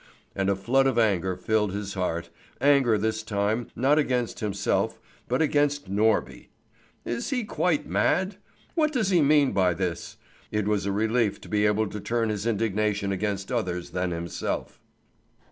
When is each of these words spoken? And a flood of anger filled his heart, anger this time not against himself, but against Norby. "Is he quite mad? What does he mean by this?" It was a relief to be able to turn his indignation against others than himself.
And 0.35 0.49
a 0.49 0.55
flood 0.55 0.87
of 0.87 0.97
anger 0.97 1.37
filled 1.37 1.73
his 1.73 1.93
heart, 1.93 2.31
anger 2.59 2.97
this 2.97 3.21
time 3.21 3.67
not 3.75 3.99
against 3.99 4.39
himself, 4.39 4.99
but 5.27 5.43
against 5.43 5.91
Norby. 5.93 6.47
"Is 7.05 7.29
he 7.29 7.43
quite 7.43 7.85
mad? 7.85 8.37
What 8.73 8.91
does 8.91 9.11
he 9.11 9.21
mean 9.21 9.51
by 9.51 9.75
this?" 9.75 10.17
It 10.49 10.67
was 10.67 10.87
a 10.87 10.91
relief 10.91 11.39
to 11.41 11.49
be 11.49 11.67
able 11.67 11.85
to 11.85 11.99
turn 11.99 12.29
his 12.29 12.47
indignation 12.47 13.11
against 13.11 13.51
others 13.51 13.91
than 13.91 14.09
himself. 14.09 14.81